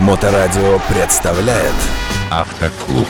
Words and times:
Моторадио 0.00 0.80
представляет 0.88 1.74
Автоклуб. 2.30 3.06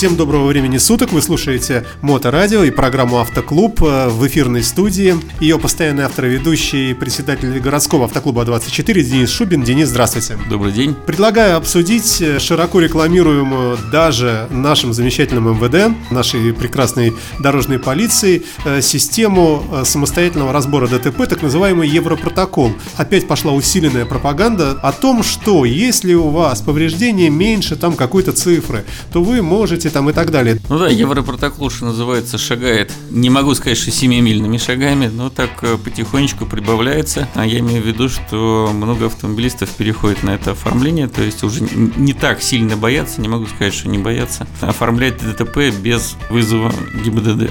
Всем 0.00 0.16
доброго 0.16 0.46
времени 0.46 0.78
суток. 0.78 1.12
Вы 1.12 1.20
слушаете 1.20 1.84
Моторадио 2.00 2.64
и 2.64 2.70
программу 2.70 3.18
Автоклуб 3.18 3.82
э, 3.82 4.08
в 4.08 4.26
эфирной 4.26 4.62
студии. 4.62 5.14
Ее 5.40 5.58
постоянный 5.58 6.04
автор 6.04 6.24
и 6.24 6.30
ведущий 6.30 6.94
председатель 6.94 7.60
городского 7.60 8.06
автоклуба 8.06 8.46
24 8.46 9.02
Денис 9.02 9.28
Шубин. 9.28 9.62
Денис, 9.62 9.90
здравствуйте. 9.90 10.38
Добрый 10.48 10.72
день. 10.72 10.94
Предлагаю 10.94 11.58
обсудить 11.58 12.22
э, 12.22 12.38
широко 12.38 12.80
рекламируемую 12.80 13.76
даже 13.92 14.48
нашим 14.50 14.94
замечательным 14.94 15.50
МВД, 15.50 15.94
нашей 16.10 16.54
прекрасной 16.54 17.12
дорожной 17.38 17.78
полиции, 17.78 18.42
э, 18.64 18.80
систему 18.80 19.62
самостоятельного 19.84 20.54
разбора 20.54 20.88
ДТП, 20.88 21.28
так 21.28 21.42
называемый 21.42 21.86
Европротокол. 21.86 22.72
Опять 22.96 23.28
пошла 23.28 23.52
усиленная 23.52 24.06
пропаганда 24.06 24.80
о 24.82 24.92
том, 24.92 25.22
что 25.22 25.66
если 25.66 26.14
у 26.14 26.30
вас 26.30 26.62
повреждение 26.62 27.28
меньше 27.28 27.76
там 27.76 27.96
какой-то 27.96 28.32
цифры, 28.32 28.86
то 29.12 29.22
вы 29.22 29.42
можете 29.42 29.89
там 29.90 30.08
и 30.10 30.12
так 30.12 30.30
далее. 30.30 30.58
Ну 30.68 30.78
да, 30.78 30.88
Европротокол, 30.88 31.70
что 31.70 31.86
называется, 31.86 32.38
шагает, 32.38 32.92
не 33.10 33.30
могу 33.30 33.54
сказать, 33.54 33.78
что 33.78 33.90
семимильными 33.90 34.56
шагами, 34.56 35.06
но 35.06 35.30
так 35.30 35.50
э, 35.62 35.76
потихонечку 35.76 36.46
прибавляется. 36.46 37.28
А 37.34 37.46
я 37.46 37.58
имею 37.60 37.82
в 37.82 37.86
виду, 37.86 38.08
что 38.08 38.70
много 38.72 39.06
автомобилистов 39.06 39.70
переходит 39.70 40.22
на 40.22 40.30
это 40.30 40.52
оформление, 40.52 41.08
то 41.08 41.22
есть 41.22 41.42
уже 41.42 41.62
не 41.62 42.12
так 42.12 42.42
сильно 42.42 42.76
боятся, 42.76 43.20
не 43.20 43.28
могу 43.28 43.46
сказать, 43.46 43.74
что 43.74 43.88
не 43.88 43.98
боятся, 43.98 44.46
оформлять 44.60 45.18
ДТП 45.18 45.74
без 45.82 46.16
вызова 46.30 46.72
ГИБДД. 47.04 47.50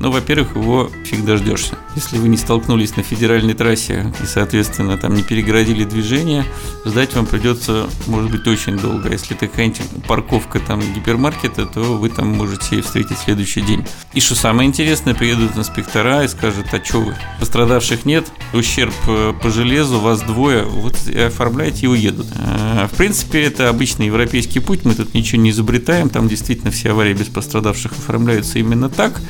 Ну, 0.00 0.10
во-первых, 0.10 0.56
его 0.56 0.90
фиг 1.04 1.26
дождешься. 1.26 1.76
Если 1.94 2.16
вы 2.16 2.28
не 2.28 2.38
столкнулись 2.38 2.96
на 2.96 3.02
федеральной 3.02 3.52
трассе 3.52 4.10
и, 4.22 4.26
соответственно, 4.26 4.96
там 4.96 5.12
не 5.14 5.22
перегородили 5.22 5.84
движение, 5.84 6.46
ждать 6.86 7.14
вам 7.14 7.26
придется, 7.26 7.86
может 8.06 8.30
быть, 8.30 8.46
очень 8.46 8.78
долго. 8.78 9.10
Если 9.10 9.36
это 9.36 9.46
какая-нибудь 9.46 9.82
парковка 10.08 10.58
там 10.58 10.80
гипермаркета, 10.80 11.66
то 11.66 11.98
вы 11.98 12.08
там 12.08 12.28
можете 12.28 12.80
встретить 12.80 13.18
следующий 13.18 13.60
день. 13.60 13.84
И 14.14 14.20
что 14.20 14.34
самое 14.34 14.66
интересное, 14.66 15.14
приедут 15.14 15.54
инспектора 15.58 16.24
и 16.24 16.28
скажут, 16.28 16.72
а 16.72 16.82
что 16.82 17.02
вы? 17.02 17.14
Пострадавших 17.38 18.06
нет, 18.06 18.26
ущерб 18.54 18.94
э, 19.06 19.34
по 19.42 19.50
железу, 19.50 20.00
вас 20.00 20.22
двое, 20.22 20.64
вот 20.64 20.96
оформляйте 21.14 21.84
и 21.84 21.88
уедут. 21.88 22.26
А, 22.36 22.88
в 22.88 22.96
принципе, 22.96 23.42
это 23.42 23.68
обычный 23.68 24.06
европейский 24.06 24.60
путь, 24.60 24.86
мы 24.86 24.94
тут 24.94 25.12
ничего 25.12 25.42
не 25.42 25.50
изобретаем, 25.50 26.08
там 26.08 26.26
действительно 26.26 26.70
все 26.70 26.92
аварии 26.92 27.12
без 27.12 27.26
пострадавших 27.26 27.92
оформляются 27.92 28.58
именно 28.58 28.88
так. 28.88 29.20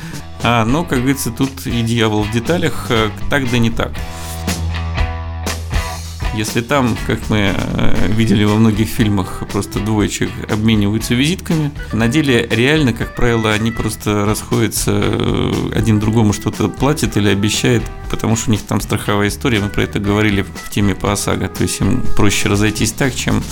А, 0.43 0.65
но, 0.65 0.83
как 0.83 0.99
говорится, 0.99 1.31
тут 1.31 1.67
и 1.67 1.81
дьявол 1.81 2.23
в 2.23 2.31
деталях, 2.31 2.87
э, 2.89 3.09
так 3.29 3.49
да 3.49 3.57
не 3.57 3.69
так. 3.69 3.91
Если 6.33 6.61
там, 6.61 6.97
как 7.07 7.29
мы 7.29 7.53
э, 7.53 8.07
видели 8.07 8.45
во 8.45 8.55
многих 8.55 8.87
фильмах, 8.87 9.43
просто 9.51 9.79
двое 9.79 10.07
человек 10.07 10.49
обмениваются 10.49 11.13
визитками, 11.13 11.71
на 11.91 12.07
деле 12.07 12.47
реально, 12.49 12.93
как 12.93 13.15
правило, 13.15 13.51
они 13.51 13.71
просто 13.71 14.25
расходятся, 14.25 14.91
э, 14.93 15.53
один 15.75 15.99
другому 15.99 16.31
что-то 16.31 16.69
платят 16.69 17.17
или 17.17 17.27
обещает, 17.27 17.83
потому 18.09 18.37
что 18.37 18.49
у 18.49 18.53
них 18.53 18.61
там 18.61 18.79
страховая 18.79 19.27
история, 19.27 19.59
мы 19.59 19.67
про 19.67 19.83
это 19.83 19.99
говорили 19.99 20.43
в 20.43 20.69
теме 20.69 20.95
по 20.95 21.11
ОСАГО, 21.11 21.49
то 21.49 21.63
есть 21.63 21.81
им 21.81 22.01
проще 22.15 22.47
разойтись 22.47 22.93
так, 22.93 23.13
чем 23.13 23.43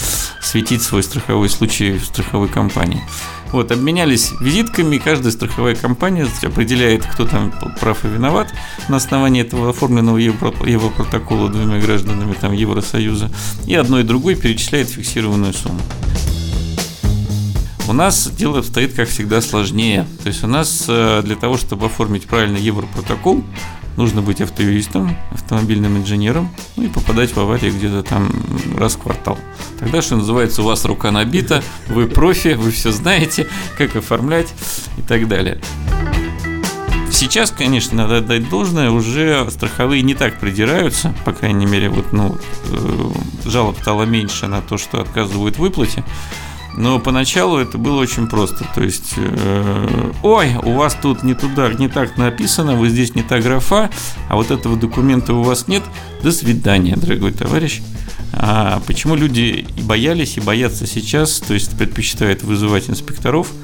светить 0.41 0.81
свой 0.81 1.03
страховой 1.03 1.49
случай 1.49 1.97
в 1.97 2.05
страховой 2.05 2.47
компании. 2.47 3.03
Вот, 3.51 3.71
обменялись 3.71 4.31
визитками, 4.39 4.97
каждая 4.97 5.31
страховая 5.31 5.75
компания 5.75 6.27
определяет, 6.43 7.05
кто 7.05 7.25
там 7.25 7.53
прав 7.79 8.05
и 8.05 8.07
виноват 8.07 8.53
на 8.87 8.97
основании 8.97 9.41
этого 9.41 9.69
оформленного 9.69 10.17
Европротокола 10.17 11.49
двумя 11.49 11.79
гражданами 11.79 12.33
там, 12.33 12.53
Евросоюза, 12.53 13.31
и 13.65 13.73
одной 13.75 14.01
и 14.01 14.03
другой 14.05 14.35
перечисляет 14.35 14.89
фиксированную 14.89 15.53
сумму. 15.53 15.81
У 17.87 17.93
нас 17.93 18.29
дело 18.29 18.59
обстоит, 18.59 18.93
как 18.93 19.09
всегда, 19.09 19.41
сложнее. 19.41 20.05
То 20.21 20.27
есть 20.27 20.43
у 20.43 20.47
нас 20.47 20.85
э, 20.87 21.23
для 21.23 21.35
того, 21.35 21.57
чтобы 21.57 21.87
оформить 21.87 22.27
правильный 22.27 22.61
Европротокол, 22.61 23.43
нужно 23.99 24.21
быть 24.21 24.39
автоюристом, 24.39 25.17
автомобильным 25.31 25.97
инженером, 25.97 26.49
ну 26.77 26.83
и 26.83 26.87
попадать 26.87 27.35
в 27.35 27.39
аварии 27.39 27.69
где-то 27.69 28.01
там 28.01 28.31
раз 28.77 28.95
в 28.95 28.99
квартал. 28.99 29.37
Тогда, 29.77 30.01
что 30.01 30.15
называется, 30.15 30.61
у 30.61 30.65
вас 30.65 30.85
рука 30.85 31.11
набита, 31.11 31.61
вы 31.89 32.07
профи, 32.07 32.53
вы 32.53 32.71
все 32.71 32.93
знаете, 32.93 33.47
как 33.77 33.97
оформлять 33.97 34.47
и 34.97 35.01
так 35.01 35.27
далее. 35.27 35.59
Сейчас, 37.11 37.51
конечно, 37.51 37.97
надо 37.97 38.17
отдать 38.17 38.49
должное, 38.49 38.89
уже 38.89 39.45
страховые 39.51 40.01
не 40.01 40.13
так 40.13 40.39
придираются, 40.39 41.13
по 41.25 41.33
крайней 41.33 41.65
мере, 41.65 41.89
вот, 41.89 42.13
ну, 42.13 42.37
э, 42.69 43.09
жалоб 43.49 43.77
стало 43.81 44.03
меньше 44.03 44.47
на 44.47 44.61
то, 44.61 44.77
что 44.77 45.01
отказывают 45.01 45.57
в 45.57 45.59
выплате. 45.59 46.05
Но 46.77 46.99
поначалу 46.99 47.57
это 47.57 47.77
было 47.77 47.99
очень 47.99 48.27
просто. 48.27 48.65
То 48.75 48.83
есть, 48.83 49.13
э, 49.17 50.11
ой, 50.23 50.55
у 50.63 50.73
вас 50.73 50.95
тут 51.01 51.23
не 51.23 51.33
туда, 51.33 51.71
не 51.73 51.89
так 51.89 52.17
написано, 52.17 52.75
вы 52.75 52.89
здесь 52.89 53.15
не 53.15 53.23
та 53.23 53.39
графа, 53.39 53.89
а 54.29 54.35
вот 54.35 54.51
этого 54.51 54.77
документа 54.77 55.33
у 55.33 55.43
вас 55.43 55.67
нет. 55.67 55.83
До 56.23 56.31
свидания, 56.31 56.95
дорогой 56.95 57.31
товарищ. 57.31 57.81
А 58.33 58.81
почему 58.85 59.15
люди 59.15 59.65
и 59.75 59.81
боялись, 59.81 60.37
и 60.37 60.41
боятся 60.41 60.85
сейчас, 60.87 61.39
то 61.39 61.53
есть 61.53 61.77
предпочитают 61.77 62.43
вызывать 62.43 62.89
инспекторов– 62.89 63.47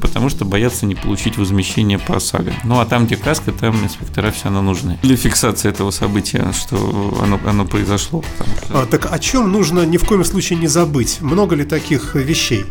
потому 0.00 0.28
что 0.28 0.44
боятся 0.44 0.86
не 0.86 0.94
получить 0.94 1.38
возмещение 1.38 1.98
по 1.98 2.16
ОСАГО. 2.16 2.52
Ну 2.64 2.80
а 2.80 2.86
там, 2.86 3.06
где 3.06 3.16
каска, 3.16 3.52
там 3.52 3.82
инспектора 3.84 4.30
все 4.30 4.44
равно 4.44 4.62
нужны. 4.62 4.98
Для 5.02 5.16
фиксации 5.16 5.68
этого 5.68 5.90
события, 5.90 6.52
что 6.52 7.18
оно, 7.22 7.40
оно 7.46 7.64
произошло. 7.64 8.22
Что... 8.64 8.82
А, 8.82 8.86
так 8.86 9.12
о 9.12 9.18
чем 9.18 9.50
нужно 9.50 9.86
ни 9.86 9.96
в 9.96 10.04
коем 10.04 10.24
случае 10.24 10.58
не 10.58 10.68
забыть? 10.68 11.20
Много 11.20 11.56
ли 11.56 11.64
таких 11.64 12.14
вещей? 12.14 12.64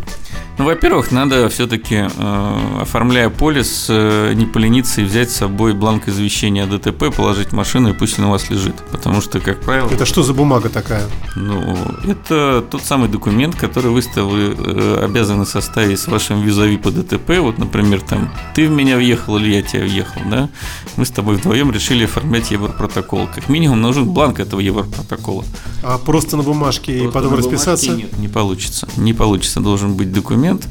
Ну, 0.59 0.66
во-первых, 0.66 1.12
надо 1.12 1.47
все-таки, 1.47 1.96
э, 1.96 2.81
оформляя 2.81 3.30
полис, 3.30 3.86
э, 3.88 4.34
не 4.34 4.46
полениться 4.46 5.00
и 5.00 5.06
взять 5.06 5.31
с 5.31 5.38
собой 5.38 5.74
бланк 5.74 6.09
извещения 6.09 6.66
о 6.66 6.68
ДТП, 6.68 7.16
положить 7.16 7.47
в 7.47 7.53
машину 7.53 7.92
и 7.92 7.94
пусть 7.94 8.20
он 8.20 8.25
у 8.25 8.31
вас 8.31 8.50
лежит. 8.50 8.75
Потому 8.92 9.22
что, 9.22 9.40
как 9.40 9.62
правило... 9.62 9.90
Это 9.90 10.06
что 10.06 10.22
за 10.22 10.34
бумага 10.34 10.68
такая? 10.68 11.06
Ну, 11.38 11.78
это 12.06 12.62
тот 12.69 12.81
самый 12.81 13.08
документ, 13.08 13.56
который 13.56 13.90
вы, 13.92 14.02
вы 14.02 14.53
э, 14.58 15.02
обязаны 15.02 15.46
составить 15.46 15.98
с 15.98 16.08
вашим 16.08 16.42
визави 16.42 16.75
по 16.75 16.92
ДТП. 16.92 17.40
Вот, 17.40 17.58
например, 17.58 18.02
там, 18.02 18.30
ты 18.53 18.68
в 18.68 18.72
меня 18.72 18.98
въехал 18.98 19.38
или 19.38 19.53
я 19.53 19.62
тебя 19.62 19.84
въехал, 19.84 20.19
да? 20.30 20.50
Мы 20.98 21.06
с 21.06 21.09
тобой 21.09 21.38
вдвоем 21.38 21.72
решили 21.72 22.03
оформлять 22.03 22.52
Европротокол. 22.52 23.30
Как 23.34 23.48
минимум 23.48 23.80
нужен 23.80 24.09
бланк 24.09 24.42
этого 24.42 24.59
Европротокола. 24.59 25.46
А 25.84 25.98
просто 25.98 26.36
на 26.36 26.44
бумажке 26.44 27.00
просто 27.00 27.08
и 27.08 27.12
потом 27.14 27.36
расписаться? 27.36 27.92
Нет, 27.96 28.18
не 28.18 28.28
получится. 28.28 28.90
Не 28.98 29.14
получится. 29.14 29.62
Должен 29.62 29.94
быть 29.94 30.12
документ 30.12 30.49
документ. 30.50 30.68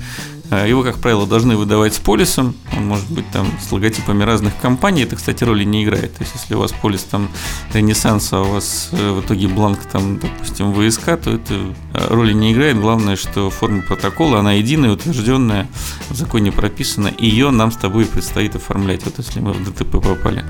Э, 0.50 0.66
его, 0.66 0.82
как 0.82 0.96
правило, 0.96 1.26
должны 1.26 1.56
выдавать 1.56 1.94
с 1.94 1.98
полисом. 1.98 2.54
Он 2.76 2.86
может 2.86 3.10
быть 3.10 3.30
там 3.32 3.46
с 3.60 3.70
логотипами 3.70 4.24
разных 4.24 4.56
компаний. 4.60 5.02
Это, 5.02 5.16
кстати, 5.16 5.44
роли 5.44 5.64
не 5.64 5.84
играет. 5.84 6.14
То 6.14 6.22
есть, 6.22 6.34
если 6.34 6.54
у 6.54 6.60
вас 6.60 6.72
полис 6.72 7.02
там 7.02 7.28
Ренессанс, 7.74 8.32
а 8.32 8.40
у 8.40 8.52
вас 8.52 8.88
э, 8.92 9.12
в 9.12 9.20
итоге 9.20 9.48
бланк 9.48 9.80
там, 9.84 10.18
допустим, 10.18 10.72
ВСК, 10.72 11.20
то 11.22 11.30
это 11.30 11.54
э, 11.54 12.06
роли 12.08 12.32
не 12.32 12.52
играет. 12.52 12.80
Главное, 12.80 13.16
что 13.16 13.50
форма 13.50 13.82
протокола, 13.82 14.40
она 14.40 14.52
единая, 14.52 14.92
утвержденная, 14.92 15.68
в 16.08 16.14
законе 16.14 16.50
прописана, 16.50 17.12
ее 17.18 17.50
нам 17.50 17.70
с 17.70 17.76
тобой 17.76 18.06
предстоит 18.06 18.56
оформлять, 18.56 19.04
вот 19.04 19.18
если 19.18 19.40
мы 19.40 19.52
в 19.52 19.64
ДТП 19.64 20.00
попали. 20.00 20.44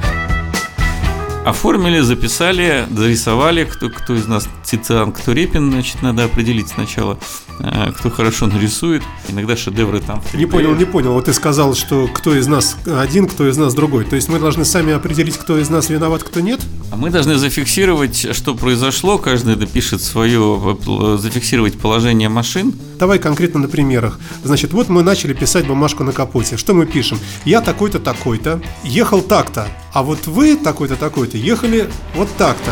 Оформили, 1.45 2.01
записали, 2.01 2.87
зарисовали, 2.91 3.65
кто, 3.65 3.89
кто 3.89 4.15
из 4.15 4.27
нас 4.27 4.47
Тициан, 4.71 5.13
кто 5.13 5.33
Репин, 5.33 5.71
значит, 5.71 6.03
надо 6.03 6.25
определить 6.25 6.69
сначала, 6.69 7.19
э, 7.59 7.93
кто 7.97 8.11
хорошо 8.11 8.47
нарисует. 8.47 9.03
Иногда 9.29 9.57
шедевры 9.57 10.01
там. 10.01 10.23
Не 10.35 10.45
понял, 10.47 10.75
не 10.75 10.85
понял. 10.85 11.15
Вот 11.15 11.25
ты 11.25 11.33
сказал, 11.33 11.75
что 11.75 12.07
кто 12.09 12.35
из 12.35 12.47
нас 12.47 12.77
один, 12.87 13.27
кто 13.27 13.49
из 13.49 13.57
нас 13.57 13.73
другой. 13.73 14.05
То 14.05 14.17
есть 14.17 14.29
мы 14.29 14.39
должны 14.39 14.65
сами 14.65 14.93
определить, 14.93 15.39
кто 15.39 15.59
из 15.59 15.71
нас 15.71 15.89
виноват, 15.89 16.23
кто 16.23 16.41
нет? 16.41 16.61
А 16.91 16.97
мы 16.97 17.11
должны 17.11 17.37
зафиксировать, 17.37 18.35
что 18.37 18.55
произошло. 18.55 19.19
Каждый 19.19 19.57
допишет 19.57 20.03
свое, 20.03 20.79
зафиксировать 21.19 21.79
положение 21.79 22.29
машин. 22.29 22.75
Давай 22.99 23.19
конкретно 23.19 23.61
на 23.61 23.69
примерах. 23.69 24.19
Значит, 24.45 24.73
вот 24.73 24.89
мы 24.89 25.03
начали 25.03 25.33
писать 25.33 25.67
бумажку 25.67 26.05
на 26.05 26.13
капоте. 26.13 26.57
Что 26.59 26.75
мы 26.75 26.85
пишем? 26.85 27.19
Я 27.45 27.61
такой-то, 27.63 28.01
такой-то, 28.01 28.61
ехал 28.85 29.23
так-то. 29.23 29.69
А 29.93 30.03
вот 30.03 30.27
вы 30.27 30.57
такой-то, 30.57 30.97
такой-то 30.97 31.39
ехали 31.39 31.89
вот 32.15 32.29
так-то. 32.37 32.71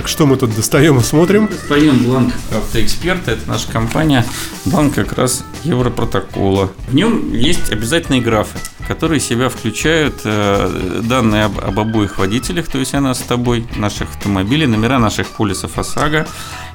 Так 0.00 0.08
что 0.08 0.24
мы 0.24 0.36
тут 0.36 0.56
достаем 0.56 0.98
и 0.98 1.02
смотрим? 1.02 1.46
Достаем 1.46 2.04
бланк 2.04 2.32
автоэксперта, 2.50 3.32
это 3.32 3.46
наша 3.46 3.70
компания, 3.70 4.24
бланк 4.64 4.94
как 4.94 5.12
раз 5.12 5.44
Европротокола. 5.62 6.70
В 6.88 6.94
нем 6.94 7.34
есть 7.34 7.70
обязательные 7.70 8.22
графы, 8.22 8.58
которые 8.88 9.20
себя 9.20 9.50
включают 9.50 10.22
э, 10.24 11.02
данные 11.04 11.44
об, 11.44 11.58
об 11.60 11.78
обоих 11.78 12.16
водителях, 12.16 12.68
то 12.68 12.78
есть 12.78 12.94
о 12.94 13.00
нас 13.02 13.18
с 13.18 13.22
тобой, 13.22 13.66
наших 13.76 14.08
автомобилей, 14.10 14.66
номера 14.66 14.98
наших 14.98 15.26
полисов 15.28 15.76
ОСАГО. 15.76 16.26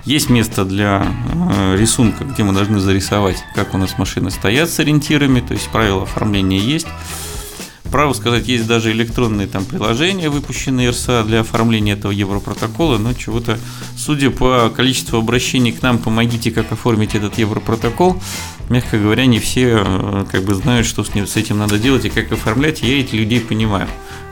Есть 0.03 0.29
место 0.29 0.63
для 0.63 1.07
э, 1.33 1.75
рисунка, 1.77 2.25
где 2.25 2.43
мы 2.43 2.53
должны 2.53 2.79
зарисовать, 2.79 3.37
как 3.55 3.73
у 3.73 3.79
нас 3.79 3.97
машины 3.97 4.29
стоят 4.29 4.69
с 4.69 4.79
ориентирами, 4.79 5.39
то 5.39 5.53
есть 5.53 5.67
правила 5.69 6.03
оформления 6.03 6.59
есть. 6.59 6.87
Праву 7.95 8.13
сказать, 8.13 8.49
есть 8.49 8.67
даже 8.67 8.91
электронные 8.91 9.47
там 9.47 9.63
приложения, 9.63 10.27
выпущенные 10.27 10.89
РСА 10.89 11.23
для 11.23 11.39
оформления 11.39 11.93
этого 11.93 12.11
европротокола, 12.11 12.97
но 12.97 13.13
чего-то, 13.13 13.57
судя 13.95 14.31
по 14.31 14.69
количеству 14.69 15.17
обращений 15.17 15.71
к 15.71 15.81
нам, 15.81 15.99
помогите, 15.99 16.51
как 16.51 16.73
оформить 16.73 17.15
этот 17.15 17.37
европротокол, 17.37 18.21
мягко 18.67 18.97
говоря, 18.97 19.25
не 19.27 19.39
все 19.39 19.81
э, 19.85 20.25
как 20.29 20.43
бы 20.43 20.55
знают, 20.55 20.85
что 20.85 21.05
с 21.05 21.37
этим 21.37 21.57
надо 21.57 21.79
делать 21.79 22.03
и 22.03 22.09
как 22.09 22.33
оформлять, 22.33 22.81
я 22.81 22.99
этих 22.99 23.13
людей 23.13 23.39
понимаю 23.39 23.87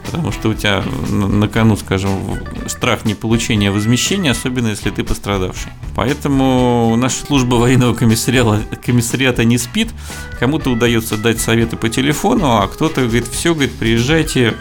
потому 0.06 0.32
что 0.32 0.50
у 0.50 0.54
тебя 0.54 0.84
на 1.10 1.48
кону, 1.48 1.76
скажем, 1.78 2.20
страх 2.68 3.06
неполучения 3.06 3.72
возмещения, 3.72 4.32
особенно 4.32 4.68
если 4.68 4.90
ты 4.90 5.04
пострадавший. 5.04 5.72
Поэтому 5.96 6.96
наша 6.98 7.26
служба 7.26 7.56
военного 7.56 7.94
комиссариата, 7.94 8.64
комиссариата 8.84 9.44
не 9.44 9.58
спит, 9.58 9.90
кому-то 10.40 10.72
удается 10.72 11.18
дать 11.18 11.40
советы 11.40 11.78
по 11.78 11.90
телефону, 11.90 12.58
а 12.58 12.68
кто-то 12.68 13.02
говорит, 13.02 13.28
все, 13.28 13.54
говорит, 13.54 13.74
приезжайте, 13.74 14.56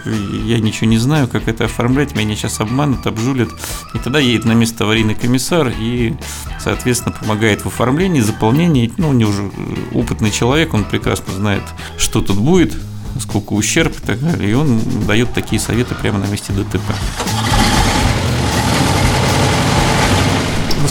я 0.45 0.59
ничего 0.59 0.89
не 0.89 0.99
знаю, 0.99 1.29
как 1.29 1.49
это 1.49 1.65
оформлять, 1.65 2.15
меня 2.15 2.37
сейчас 2.37 2.61
обманут, 2.61 3.07
обжулят. 3.07 3.49
И 3.95 3.99
тогда 3.99 4.19
едет 4.19 4.45
на 4.45 4.53
место 4.53 4.85
аварийный 4.85 5.15
комиссар 5.15 5.73
и, 5.81 6.15
соответственно, 6.61 7.15
помогает 7.19 7.63
в 7.63 7.67
оформлении, 7.67 8.21
заполнении. 8.21 8.93
Ну, 8.99 9.11
у 9.11 9.13
него 9.13 9.31
уже 9.31 9.51
опытный 9.93 10.31
человек, 10.31 10.75
он 10.75 10.85
прекрасно 10.85 11.33
знает, 11.33 11.63
что 11.97 12.21
тут 12.21 12.37
будет, 12.37 12.75
сколько 13.21 13.53
ущерб 13.53 13.97
и 13.99 14.07
так 14.07 14.21
далее. 14.21 14.51
И 14.51 14.55
он 14.55 14.81
дает 15.07 15.33
такие 15.33 15.61
советы 15.61 15.95
прямо 15.95 16.19
на 16.19 16.27
месте 16.27 16.53
ДТП. 16.53 16.83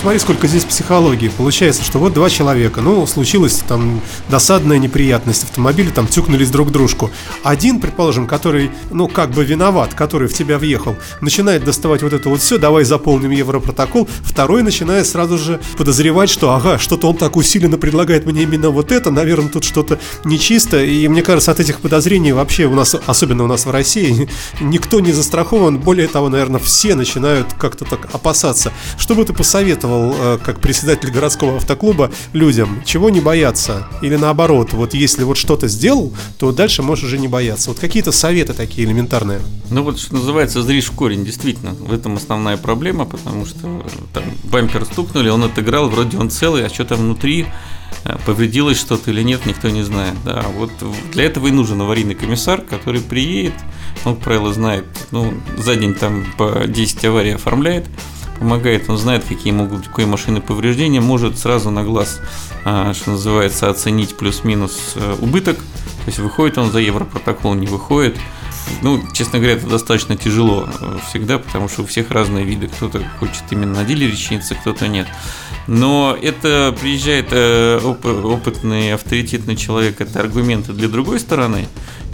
Смотри, 0.02 0.18
сколько 0.18 0.48
здесь 0.48 0.64
психологии. 0.64 1.28
Получается, 1.28 1.84
что 1.84 2.00
вот 2.00 2.14
два 2.14 2.28
человека, 2.28 2.82
ну, 2.82 3.06
случилась 3.06 3.60
там 3.68 4.02
досадная 4.30 4.80
неприятность, 4.80 5.44
автомобили 5.44 5.92
там 5.92 6.08
тюкнулись 6.08 6.50
друг 6.50 6.72
дружку. 6.72 7.12
Один, 7.44 7.80
предположим, 7.80 8.26
который, 8.26 8.72
ну, 8.90 9.08
как 9.08 9.30
бы 9.30 9.46
виноват, 9.46 9.94
который 9.94 10.28
в 10.28 10.34
тебя 10.34 10.58
въехал, 10.58 10.96
начинает 11.22 11.64
доставать 11.64 12.02
вот 12.02 12.14
это 12.14 12.30
вот 12.30 12.42
все, 12.42 12.58
давай 12.58 12.84
заполним 12.84 13.30
европротокол. 13.30 14.10
Второй 14.24 14.64
начинает 14.64 15.06
сразу 15.06 15.38
же 15.38 15.62
подозревать, 15.78 16.32
что, 16.32 16.52
ага, 16.52 16.80
что-то 16.80 17.08
он 17.08 17.16
так 17.16 17.36
усиленно 17.36 17.78
предлагает 17.78 18.26
мне 18.26 18.42
именно 18.42 18.72
вот 18.72 18.92
это, 18.92 19.12
наверное, 19.12 19.50
тут 19.50 19.64
что-то 19.64 20.00
нечисто. 20.26 20.84
И 20.84 21.08
мне 21.10 21.22
кажется, 21.22 21.52
от 21.52 21.60
этих 21.60 21.80
подозрений 21.80 22.32
вообще 22.32 22.66
у 22.66 22.74
нас, 22.74 22.96
особенно 23.06 23.44
у 23.44 23.48
нас 23.48 23.68
в 23.68 23.70
России, 23.70 24.28
никто 24.62 25.00
не 25.00 25.12
застрахован. 25.12 25.78
Более 25.78 26.08
того, 26.08 26.30
наверное, 26.30 26.60
все 26.60 26.96
начинают 26.96 27.54
как-то 27.54 27.86
так 27.86 28.08
опасаться. 28.12 28.74
Что 28.98 29.14
бы 29.14 29.24
ты 29.26 29.34
посоветовал? 29.34 29.91
Посоветовал, 29.92 30.16
э, 30.18 30.38
как 30.44 30.60
председатель 30.60 31.12
городского 31.12 31.58
автоклуба, 31.58 32.12
людям, 32.34 32.82
чего 32.86 33.10
не 33.10 33.20
бояться? 33.20 33.88
Или 34.02 34.16
наоборот, 34.16 34.74
вот 34.74 34.94
если 34.94 35.24
вот 35.24 35.38
что-то 35.38 35.68
сделал, 35.68 36.14
то 36.38 36.52
дальше 36.52 36.82
можешь 36.82 37.06
уже 37.06 37.18
не 37.18 37.28
бояться. 37.28 37.70
Вот 37.70 37.80
какие-то 37.80 38.12
советы 38.12 38.54
такие 38.54 38.88
элементарные. 38.88 39.40
Ну 39.70 39.84
вот, 39.84 40.00
что 40.00 40.16
называется, 40.16 40.62
зришь 40.64 40.92
корень, 40.92 41.26
действительно. 41.26 41.72
В 41.72 41.94
этом 41.94 42.16
основная 42.16 42.58
проблема, 42.58 43.06
потому 43.06 43.46
что 43.46 43.60
э, 43.68 43.90
там 44.14 44.24
бампер 44.44 44.86
стукнули, 44.86 45.30
он 45.30 45.44
отыграл, 45.44 45.90
вроде 45.90 46.18
он 46.18 46.30
целый, 46.30 46.66
а 46.66 46.70
что 46.70 46.86
там 46.86 47.00
внутри, 47.00 47.46
э, 48.06 48.18
повредилось 48.26 48.80
что-то 48.80 49.12
или 49.12 49.24
нет, 49.24 49.46
никто 49.46 49.70
не 49.70 49.84
знает. 49.84 50.16
Да, 50.26 50.46
вот 50.58 50.72
для 51.12 51.26
этого 51.26 51.48
и 51.48 51.52
нужен 51.52 51.82
аварийный 51.82 52.16
комиссар, 52.16 52.62
который 52.62 53.02
приедет, 53.02 53.54
он, 54.06 54.16
правило, 54.16 54.54
знает, 54.54 54.86
ну, 55.12 55.34
за 55.58 55.76
день 55.76 55.94
там 55.94 56.26
по 56.38 56.66
10 56.68 57.06
аварий 57.06 57.32
оформляет, 57.32 57.86
помогает, 58.42 58.90
он 58.90 58.98
знает, 58.98 59.24
какие 59.24 59.54
могут 59.54 59.88
какие 59.88 60.08
машины 60.08 60.42
повреждения, 60.42 61.00
может 61.00 61.38
сразу 61.38 61.70
на 61.70 61.84
глаз, 61.84 62.20
а, 62.66 62.92
что 62.96 63.12
называется, 63.12 63.70
оценить 63.70 64.18
плюс-минус 64.18 64.94
э, 64.96 65.16
убыток. 65.22 65.58
То 65.58 66.08
есть 66.08 66.18
выходит 66.18 66.58
он 66.58 66.72
за 66.72 66.80
европротокол, 66.80 67.54
не 67.54 67.68
выходит. 67.68 68.18
Ну, 68.82 69.00
честно 69.14 69.38
говоря, 69.38 69.58
это 69.58 69.68
достаточно 69.68 70.18
тяжело 70.18 70.68
э, 70.68 70.98
всегда, 71.08 71.38
потому 71.38 71.70
что 71.70 71.84
у 71.84 71.86
всех 71.86 72.10
разные 72.10 72.44
виды. 72.44 72.68
Кто-то 72.68 73.04
хочет 73.20 73.44
именно 73.52 73.76
на 73.76 73.84
дилере 73.84 74.16
чиниться, 74.16 74.56
кто-то 74.56 74.88
нет. 74.88 75.08
Но 75.68 76.18
это 76.20 76.76
приезжает 76.82 77.28
э, 77.30 77.80
опытный, 77.80 78.96
авторитетный 78.96 79.56
человек, 79.56 80.02
это 80.02 80.20
аргументы 80.20 80.74
для 80.74 80.88
другой 80.88 81.20
стороны. 81.20 81.68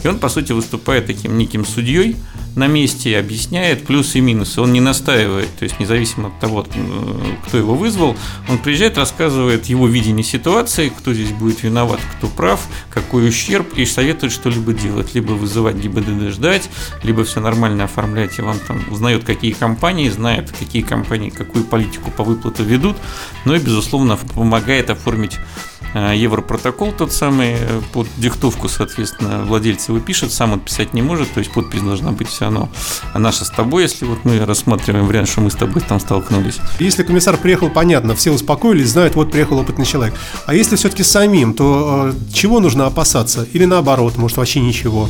И 0.04 0.08
он, 0.08 0.20
по 0.20 0.30
сути, 0.30 0.52
выступает 0.52 1.08
таким 1.08 1.38
неким 1.38 1.66
судьей, 1.66 2.16
на 2.58 2.68
месте 2.68 3.18
объясняет 3.18 3.86
плюсы 3.86 4.18
и 4.18 4.22
минусы. 4.22 4.60
Он 4.62 4.74
не 4.74 4.82
настаивает, 4.82 5.48
то 5.58 5.64
есть 5.64 5.80
независимо 5.80 6.30
от 6.30 6.40
того, 6.40 6.66
кто 7.46 7.58
его 7.58 7.76
вызвал, 7.76 8.16
он 8.50 8.58
приезжает, 8.58 8.98
рассказывает 8.98 9.68
его 9.68 9.88
видение 9.88 10.24
ситуации, 10.24 10.90
кто 10.90 11.14
здесь 11.14 11.30
будет 11.32 11.62
виноват, 11.62 12.00
кто 12.18 12.28
прав, 12.28 12.68
какой 12.90 13.30
ущерб, 13.30 13.78
и 13.78 13.86
советует 13.86 14.34
что-либо 14.34 14.74
делать. 14.74 15.14
Либо 15.14 15.34
вызывать 15.34 15.76
ГИБДД 15.76 16.34
ждать, 16.34 16.70
либо 17.04 17.24
все 17.24 17.40
нормально 17.40 17.84
оформлять, 17.84 18.40
и 18.40 18.42
вам 18.42 18.58
там 18.60 18.84
узнает, 18.92 19.24
какие 19.24 19.52
компании, 19.52 20.10
знает, 20.10 20.52
какие 20.52 20.82
компании 20.82 21.30
какую 21.30 21.64
политику 21.64 22.10
по 22.10 22.24
выплату 22.24 22.64
ведут, 22.64 22.98
но 23.46 23.56
и, 23.56 23.60
безусловно, 23.60 24.18
помогает 24.18 24.90
оформить 24.90 25.38
Э, 25.94 26.14
Европротокол 26.16 26.92
тот 26.92 27.12
самый 27.12 27.56
э, 27.60 27.82
под 27.94 28.08
диктовку, 28.18 28.68
соответственно, 28.68 29.46
владельцы 29.88 29.92
его 29.92 30.00
пишет, 30.00 30.32
сам 30.32 30.54
он 30.54 30.60
писать 30.60 30.94
не 30.94 31.02
может, 31.02 31.32
то 31.34 31.40
есть 31.40 31.52
подпись 31.52 31.82
должна 31.82 32.12
быть 32.12 32.28
все 32.28 32.46
равно. 32.46 32.70
А 33.14 33.20
наша 33.20 33.46
с 33.46 33.50
тобой, 33.50 33.84
если 33.84 34.06
вот 34.06 34.20
мы 34.26 34.40
рассматриваем 34.46 35.08
вариант, 35.08 35.30
что 35.30 35.42
мы 35.42 35.50
с 35.50 35.56
тобой 35.56 35.82
там 35.88 36.00
столкнулись. 36.00 36.60
Если 36.80 37.04
комиссар 37.04 37.38
приехал, 37.38 37.70
понятно, 37.70 38.14
все 38.16 38.32
успокоились, 38.32 38.90
знают, 38.90 39.16
вот 39.16 39.32
приехал 39.32 39.60
опытный 39.60 39.86
человек. 39.86 40.16
А 40.46 40.54
если 40.54 40.76
все-таки 40.76 41.04
самим, 41.04 41.54
то 41.54 42.12
э, 42.12 42.34
чего 42.34 42.60
нужно 42.60 42.86
опасаться? 42.86 43.48
Или 43.54 43.66
наоборот, 43.66 44.18
может 44.18 44.38
вообще 44.38 44.60
ничего? 44.60 45.10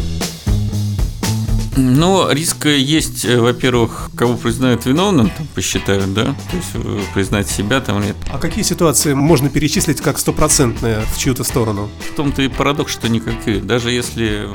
Ну, 1.80 2.28
риск 2.32 2.66
есть, 2.66 3.24
э, 3.24 3.40
во-первых, 3.40 4.10
кого 4.16 4.36
признают 4.36 4.88
виновным, 4.88 5.30
там, 5.30 5.46
посчитают, 5.54 6.12
да, 6.12 6.24
то 6.24 6.58
есть 6.58 6.70
э, 6.74 7.00
признать 7.14 7.48
себя 7.48 7.80
там 7.82 8.02
нет. 8.02 8.16
А 8.34 8.40
какие 8.40 8.64
ситуации 8.64 9.14
можно 9.14 9.48
перечислить 9.50 10.02
как 10.02 10.18
стопроцентные 10.18 11.02
в 11.02 11.20
чью-то 11.20 11.44
сторону? 11.44 11.88
В 12.12 12.16
том-то 12.16 12.42
и 12.42 12.48
парадокс, 12.48 12.92
что 12.92 13.10
никакие. 13.10 13.60
Даже 13.60 13.92
если... 13.92 14.50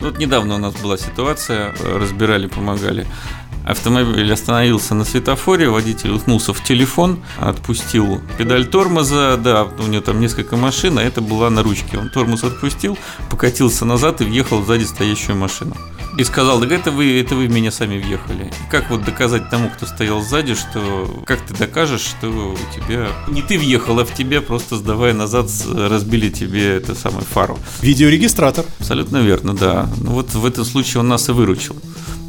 Ну, 0.00 0.08
вот 0.08 0.18
недавно 0.18 0.54
у 0.54 0.58
нас 0.58 0.74
была 0.76 0.96
ситуация, 0.96 1.74
э, 1.78 1.98
разбирали, 1.98 2.46
помогали. 2.46 3.06
Автомобиль 3.66 4.32
остановился 4.32 4.94
на 4.94 5.04
светофоре, 5.04 5.68
водитель 5.68 6.12
уткнулся 6.12 6.54
в 6.54 6.64
телефон, 6.64 7.22
отпустил 7.38 8.22
педаль 8.38 8.64
тормоза, 8.66 9.36
да, 9.36 9.64
у 9.64 9.82
него 9.82 10.00
там 10.00 10.18
несколько 10.18 10.56
машин, 10.56 10.96
а 10.96 11.02
это 11.02 11.20
была 11.20 11.50
на 11.50 11.62
ручке. 11.62 11.98
Он 11.98 12.08
тормоз 12.08 12.42
отпустил, 12.42 12.96
покатился 13.28 13.84
назад 13.84 14.22
и 14.22 14.24
въехал 14.24 14.62
в 14.62 14.66
сзади 14.66 14.84
стоящую 14.84 15.36
машину. 15.36 15.76
И 16.18 16.24
сказал, 16.24 16.58
да 16.58 16.74
это 16.74 16.90
вы, 16.90 17.20
это 17.20 17.36
вы 17.36 17.46
меня 17.46 17.70
сами 17.70 17.96
въехали. 17.96 18.50
Как 18.72 18.90
вот 18.90 19.04
доказать 19.04 19.50
тому, 19.50 19.70
кто 19.70 19.86
стоял 19.86 20.20
сзади, 20.20 20.56
что 20.56 21.22
как 21.24 21.40
ты 21.46 21.54
докажешь, 21.54 22.00
что 22.00 22.26
у 22.28 22.74
тебя 22.74 23.06
не 23.28 23.40
ты 23.40 23.56
въехал, 23.56 24.00
а 24.00 24.04
в 24.04 24.12
тебя 24.12 24.42
просто 24.42 24.76
сдавая 24.76 25.14
назад 25.14 25.48
разбили 25.72 26.28
тебе 26.28 26.76
это 26.76 26.96
самое 26.96 27.24
фару. 27.24 27.56
Видеорегистратор. 27.82 28.64
Абсолютно 28.80 29.18
верно, 29.18 29.54
да. 29.54 29.88
Ну 29.98 30.10
вот 30.10 30.34
в 30.34 30.44
этом 30.44 30.64
случае 30.64 31.02
он 31.02 31.08
нас 31.08 31.28
и 31.28 31.32
выручил. 31.32 31.76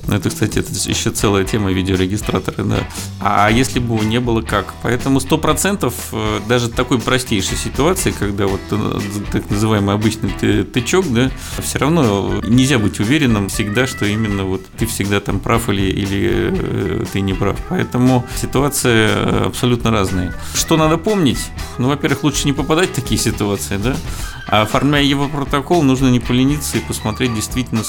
Ну, 0.10 0.16
это, 0.16 0.30
кстати, 0.30 0.58
это 0.58 0.72
еще 0.74 1.12
целая 1.12 1.46
тема 1.46 1.72
видеорегистратора, 1.72 2.64
да. 2.64 2.78
А 3.22 3.52
если 3.52 3.78
бы 3.78 3.94
его 3.94 4.04
не 4.04 4.20
было, 4.20 4.42
как? 4.42 4.74
Поэтому 4.82 5.20
сто 5.20 5.38
процентов 5.38 5.94
э, 6.12 6.40
даже 6.48 6.68
такой 6.68 7.00
простейшей 7.00 7.56
ситуации, 7.58 8.10
когда 8.10 8.48
вот 8.48 8.60
э, 8.72 9.00
так 9.32 9.48
называемый 9.52 9.94
обычный 9.94 10.32
тычок, 10.64 11.06
да, 11.14 11.30
все 11.62 11.78
равно 11.78 12.42
нельзя 12.44 12.80
быть 12.80 13.00
уверенным 13.00 13.50
всегда, 13.50 13.86
что 13.86 14.08
именно 14.08 14.46
вот 14.46 14.66
ты 14.80 14.88
всегда 14.88 15.20
там 15.20 15.40
прав 15.40 15.70
или, 15.70 15.84
или 15.84 16.54
э, 16.54 17.06
ты 17.14 17.22
не 17.22 17.36
прав. 17.36 17.60
Поэтому 17.70 18.26
ситуации 18.36 19.46
абсолютно 19.46 19.92
разные. 19.92 20.34
Что 20.56 20.76
надо 20.76 20.98
помнить? 20.98 21.52
Ну, 21.78 21.88
во-первых, 21.88 22.24
лучше 22.24 22.48
не 22.48 22.54
попадать 22.54 22.90
в 22.90 22.94
такие 22.94 23.22
ситуации, 23.22 23.78
да. 23.78 23.96
А 24.48 24.64
оформляя 24.64 25.04
его 25.04 25.28
протокол, 25.28 25.84
нужно 25.84 26.08
не 26.08 26.20
полениться 26.20 26.80
и 26.80 26.82
посмотреть 26.82 27.36
действительно 27.36 27.84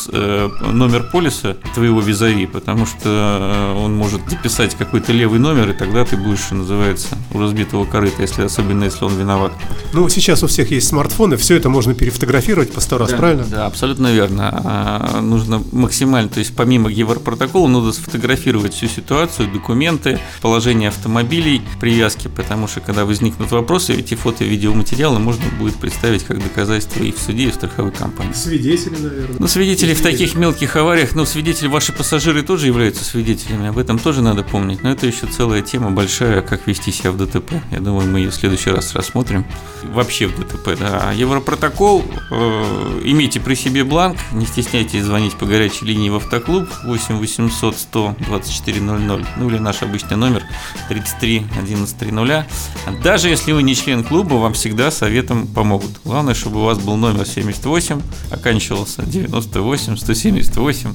номер 0.61 1.05
полиса 1.11 1.57
твоего 1.75 2.03
визави, 2.11 2.47
потому 2.47 2.87
что 2.87 3.75
э, 3.75 3.79
он 3.79 3.95
может 3.95 4.21
записать 4.29 4.75
какой-то 4.75 5.13
левый 5.13 5.39
номер, 5.39 5.71
и 5.71 5.73
тогда 5.73 6.05
ты 6.05 6.17
будешь, 6.17 6.41
что 6.41 6.57
называется, 6.57 7.17
у 7.33 7.39
разбитого 7.39 7.85
корыта, 7.85 8.23
если 8.23 8.43
особенно 8.43 8.85
если 8.85 9.05
он 9.05 9.17
виноват. 9.17 9.53
Ну, 9.93 10.09
сейчас 10.09 10.43
у 10.43 10.47
всех 10.47 10.71
есть 10.71 10.89
смартфоны, 10.89 11.37
все 11.37 11.57
это 11.57 11.69
можно 11.69 11.95
перефотографировать 11.95 12.73
по 12.73 12.81
сто 12.81 12.99
раз, 12.99 13.11
да, 13.11 13.17
правильно? 13.17 13.45
Да, 13.45 13.67
абсолютно 13.67 14.13
верно. 14.13 14.61
А, 14.65 15.21
нужно 15.21 15.63
максимально, 15.73 16.29
то 16.29 16.41
есть 16.41 16.55
помимо 16.55 16.91
европротокола, 16.91 17.69
нужно 17.69 17.93
сфотографировать 17.93 18.75
всю 18.75 18.89
ситуацию, 18.89 19.51
документы, 19.53 20.19
положение 20.41 20.89
автомобилей, 20.89 21.63
привязки, 21.81 22.29
потому 22.29 22.67
что 22.67 22.81
когда 22.81 23.05
возникнут 23.05 23.51
вопросы, 23.53 23.95
эти 23.95 24.15
фото 24.15 24.45
и 24.45 24.49
видеоматериалы 24.49 25.19
можно 25.19 25.45
будет 25.59 25.77
представить 25.77 26.25
как 26.25 26.43
доказательство 26.43 27.03
и 27.03 27.13
в 27.13 27.19
суде, 27.19 27.45
и 27.45 27.51
в 27.51 27.55
страховой 27.55 27.93
компании. 27.93 28.33
Свидетели, 28.33 28.97
наверное. 28.97 29.37
Ну, 29.39 29.47
свидетели 29.47 29.95
в 29.95 30.03
таких 30.03 30.35
мелких 30.35 30.75
авариях, 30.77 31.15
ну, 31.15 31.25
свидетели 31.25 31.69
ваши 31.69 31.93
пассажиры 32.01 32.43
тоже 32.43 32.67
являются 32.67 33.05
свидетелями, 33.05 33.69
об 33.69 33.77
этом 33.77 33.99
тоже 33.99 34.23
надо 34.23 34.43
помнить, 34.43 34.83
но 34.83 34.91
это 34.91 35.07
еще 35.07 35.27
целая 35.27 35.61
тема 35.61 35.91
большая, 35.91 36.41
как 36.41 36.67
вести 36.67 36.93
себя 36.93 37.13
в 37.13 37.19
ДТП. 37.19 37.53
Я 37.71 37.81
думаю, 37.81 38.09
мы 38.09 38.21
ее 38.21 38.31
в 38.31 38.35
следующий 38.35 38.71
раз 38.71 38.95
рассмотрим. 38.95 39.45
Вообще 39.83 40.27
в 40.27 40.35
ДТП, 40.35 40.79
да. 40.81 41.13
Европротокол, 41.13 42.03
э, 42.31 43.01
имейте 43.05 43.39
при 43.39 43.55
себе 43.55 43.85
бланк, 43.85 44.17
не 44.33 44.47
стесняйтесь 44.47 45.03
звонить 45.03 45.35
по 45.35 45.45
горячей 45.45 45.85
линии 45.85 46.09
в 46.09 46.15
автоклуб 46.15 46.71
8 46.85 47.19
800 47.19 47.77
100 47.77 48.17
24 48.29 48.81
00, 48.81 49.27
ну 49.37 49.51
или 49.51 49.59
наш 49.59 49.83
обычный 49.83 50.17
номер 50.17 50.43
33 50.89 51.49
11 51.59 51.99
30. 51.99 53.03
Даже 53.03 53.29
если 53.29 53.53
вы 53.53 53.63
не 53.63 53.75
член 53.77 54.05
клуба, 54.05 54.37
вам 54.37 54.55
всегда 54.55 54.91
советом 54.91 55.47
помогут. 55.47 56.01
Главное, 56.07 56.33
чтобы 56.33 56.61
у 56.61 56.65
вас 56.65 56.79
был 56.79 56.97
номер 56.97 57.27
78, 57.27 58.01
оканчивался 58.31 59.03
98, 59.03 59.99
178, 59.99 60.95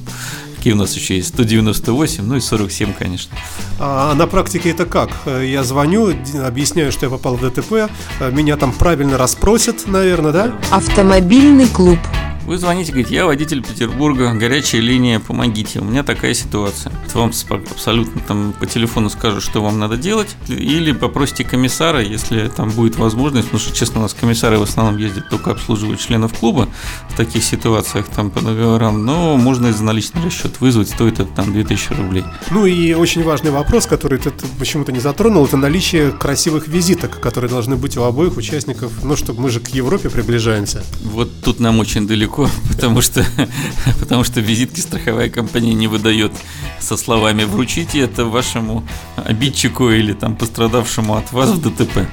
какие 0.66 0.74
у 0.74 0.80
нас 0.80 0.96
еще 0.96 1.14
есть? 1.14 1.28
198, 1.28 2.24
ну 2.24 2.34
и 2.34 2.40
47, 2.40 2.92
конечно. 2.92 3.36
А 3.78 4.14
на 4.14 4.26
практике 4.26 4.70
это 4.70 4.84
как? 4.84 5.10
Я 5.24 5.62
звоню, 5.62 6.12
объясняю, 6.44 6.90
что 6.90 7.06
я 7.06 7.10
попал 7.10 7.36
в 7.36 7.40
ДТП, 7.40 7.88
меня 8.32 8.56
там 8.56 8.72
правильно 8.72 9.16
расспросят, 9.16 9.86
наверное, 9.86 10.32
да? 10.32 10.52
Автомобильный 10.72 11.68
клуб. 11.68 12.00
Вы 12.46 12.58
звоните, 12.58 12.92
говорите, 12.92 13.12
я 13.12 13.26
водитель 13.26 13.60
Петербурга, 13.60 14.32
горячая 14.32 14.80
линия, 14.80 15.18
помогите, 15.18 15.80
у 15.80 15.84
меня 15.84 16.04
такая 16.04 16.32
ситуация. 16.32 16.92
Вам 17.12 17.32
абсолютно 17.50 18.20
там 18.20 18.52
по 18.52 18.66
телефону 18.66 19.10
скажут, 19.10 19.42
что 19.42 19.60
вам 19.60 19.80
надо 19.80 19.96
делать, 19.96 20.36
или 20.46 20.92
попросите 20.92 21.42
комиссара, 21.42 22.00
если 22.00 22.46
там 22.46 22.70
будет 22.70 22.98
возможность, 22.98 23.48
потому 23.48 23.58
что, 23.58 23.74
честно, 23.74 23.98
у 23.98 24.02
нас 24.04 24.14
комиссары 24.14 24.58
в 24.58 24.62
основном 24.62 24.96
ездят 24.96 25.28
только 25.28 25.50
обслуживают 25.50 25.98
членов 25.98 26.38
клуба 26.38 26.68
в 27.10 27.16
таких 27.16 27.42
ситуациях 27.42 28.06
там 28.14 28.30
по 28.30 28.40
договорам, 28.40 29.04
но 29.04 29.36
можно 29.36 29.66
и 29.66 29.72
за 29.72 29.82
наличный 29.82 30.22
расчет 30.24 30.60
вызвать, 30.60 30.88
стоит 30.90 31.14
это 31.14 31.30
там 31.34 31.52
2000 31.52 31.94
рублей. 31.94 32.22
Ну 32.52 32.64
и 32.64 32.94
очень 32.94 33.24
важный 33.24 33.50
вопрос, 33.50 33.86
который 33.86 34.20
ты 34.20 34.30
почему-то 34.60 34.92
не 34.92 35.00
затронул, 35.00 35.46
это 35.46 35.56
наличие 35.56 36.12
красивых 36.12 36.68
визиток, 36.68 37.18
которые 37.18 37.50
должны 37.50 37.74
быть 37.74 37.96
у 37.96 38.04
обоих 38.04 38.36
участников, 38.36 38.92
ну, 39.02 39.16
чтобы 39.16 39.42
мы 39.42 39.50
же 39.50 39.58
к 39.58 39.66
Европе 39.70 40.10
приближаемся. 40.10 40.84
Вот 41.02 41.40
тут 41.42 41.58
нам 41.58 41.80
очень 41.80 42.06
далеко 42.06 42.35
легко, 42.36 42.48
потому 42.68 43.00
что, 43.00 43.24
потому 44.00 44.24
что 44.24 44.40
визитки 44.40 44.80
страховая 44.80 45.28
компания 45.28 45.74
не 45.74 45.88
выдает 45.88 46.32
со 46.78 46.96
словами 46.96 47.44
«вручите 47.44 48.00
это 48.00 48.24
вашему 48.24 48.84
обидчику 49.16 49.90
или 49.90 50.12
там 50.12 50.36
пострадавшему 50.36 51.16
от 51.16 51.32
вас 51.32 51.50
в 51.50 51.60
ДТП». 51.60 52.06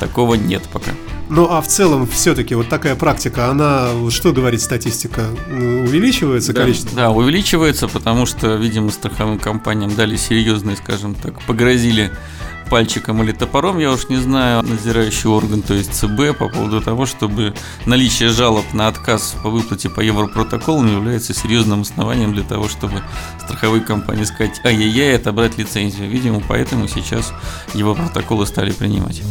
Такого 0.00 0.34
нет 0.34 0.62
пока. 0.72 0.92
Ну 1.30 1.46
а 1.50 1.60
в 1.60 1.68
целом 1.68 2.06
все-таки 2.06 2.54
вот 2.54 2.68
такая 2.68 2.96
практика, 2.96 3.50
она, 3.50 3.88
что 4.10 4.32
говорит 4.32 4.62
статистика, 4.62 5.26
увеличивается 5.48 6.52
да, 6.52 6.62
количество? 6.62 6.96
Да, 6.96 7.10
увеличивается, 7.10 7.86
потому 7.88 8.24
что, 8.24 8.56
видимо, 8.56 8.90
страховым 8.90 9.38
компаниям 9.38 9.94
дали 9.94 10.16
серьезные, 10.16 10.76
скажем 10.76 11.14
так, 11.14 11.40
погрозили 11.42 12.10
пальчиком 12.68 13.22
или 13.22 13.32
топором, 13.32 13.78
я 13.78 13.90
уж 13.90 14.08
не 14.08 14.16
знаю, 14.16 14.62
надзирающий 14.62 15.28
орган, 15.28 15.62
то 15.62 15.74
есть 15.74 15.94
ЦБ, 15.94 16.36
по 16.38 16.48
поводу 16.48 16.80
того, 16.80 17.06
чтобы 17.06 17.54
наличие 17.86 18.28
жалоб 18.28 18.64
на 18.72 18.88
отказ 18.88 19.34
по 19.42 19.50
выплате 19.50 19.88
по 19.88 20.00
европротоколам 20.00 20.86
является 20.86 21.34
серьезным 21.34 21.82
основанием 21.82 22.32
для 22.34 22.42
того, 22.42 22.68
чтобы 22.68 23.02
страховые 23.42 23.82
компании 23.82 24.24
сказать 24.24 24.60
ай-яй-яй, 24.64 25.16
отобрать 25.16 25.56
лицензию. 25.58 26.10
Видимо, 26.10 26.42
поэтому 26.46 26.88
сейчас 26.88 27.32
его 27.74 27.94
протоколы 27.94 28.46
стали 28.46 28.70
принимать. 28.70 29.22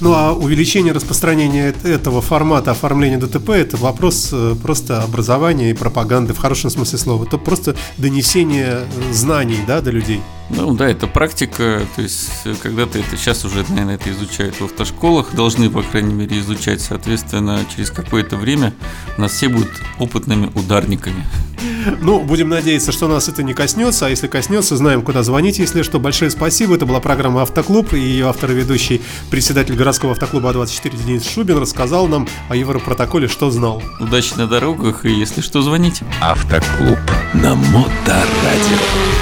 Ну 0.00 0.12
а 0.12 0.32
увеличение 0.32 0.92
распространения 0.92 1.74
этого 1.84 2.20
формата 2.20 2.70
оформления 2.70 3.16
ДТП 3.16 3.50
это 3.50 3.76
вопрос 3.76 4.30
э, 4.32 4.54
просто 4.62 5.02
образования 5.02 5.70
и 5.70 5.74
пропаганды 5.74 6.34
в 6.34 6.38
хорошем 6.38 6.70
смысле 6.70 6.98
слова. 6.98 7.24
Это 7.24 7.38
просто 7.38 7.76
донесение 7.96 8.80
знаний 9.12 9.58
да, 9.66 9.80
до 9.80 9.90
людей. 9.90 10.20
Ну 10.48 10.74
да, 10.74 10.88
это 10.88 11.06
практика, 11.06 11.86
то 11.96 12.02
есть 12.02 12.30
э, 12.44 12.54
когда-то 12.62 12.98
это 12.98 13.16
сейчас 13.16 13.44
уже, 13.44 13.64
наверное, 13.68 13.96
это 13.96 14.10
изучают 14.10 14.54
в 14.60 14.64
автошколах, 14.64 15.34
должны, 15.34 15.68
по 15.68 15.82
крайней 15.82 16.14
мере, 16.14 16.38
изучать, 16.38 16.80
соответственно, 16.80 17.64
через 17.74 17.90
какое-то 17.90 18.36
время 18.36 18.72
нас 19.18 19.32
все 19.32 19.48
будут 19.48 19.70
опытными 19.98 20.50
ударниками. 20.54 21.24
Ну, 22.00 22.20
будем 22.20 22.48
надеяться, 22.48 22.92
что 22.92 23.08
нас 23.08 23.28
это 23.28 23.42
не 23.42 23.54
коснется, 23.54 24.06
а 24.06 24.10
если 24.10 24.28
коснется, 24.28 24.76
знаем, 24.76 25.02
куда 25.02 25.22
звонить, 25.22 25.58
если 25.58 25.82
что. 25.82 25.98
Большое 25.98 26.30
спасибо, 26.30 26.76
это 26.76 26.86
была 26.86 27.00
программа 27.00 27.42
«Автоклуб», 27.42 27.92
и 27.92 27.98
ее 27.98 28.28
автор 28.28 28.52
и 28.52 28.54
ведущий, 28.54 29.02
председатель 29.30 29.74
городского 29.74 30.12
автоклуба 30.12 30.52
А24 30.52 30.96
Денис 31.04 31.28
Шубин 31.28 31.58
рассказал 31.58 32.06
нам 32.06 32.28
о 32.48 32.56
Европротоколе, 32.56 33.28
что 33.28 33.50
знал. 33.50 33.82
Удачи 34.00 34.34
на 34.36 34.46
дорогах, 34.46 35.04
и 35.04 35.10
если 35.10 35.40
что, 35.40 35.62
звоните. 35.62 36.04
Автоклуб 36.20 36.98
на 37.34 37.54
Моторадио. 37.54 39.15